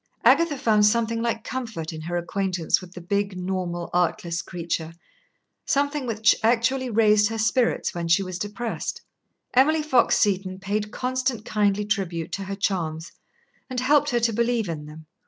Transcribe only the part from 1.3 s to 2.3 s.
comfort in her